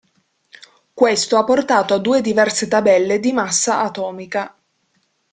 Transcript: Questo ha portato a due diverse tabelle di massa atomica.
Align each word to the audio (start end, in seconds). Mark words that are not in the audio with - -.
Questo 0.95 1.37
ha 1.37 1.43
portato 1.43 1.93
a 1.93 1.99
due 1.99 2.21
diverse 2.21 2.67
tabelle 2.67 3.19
di 3.19 3.33
massa 3.33 3.81
atomica. 3.81 4.57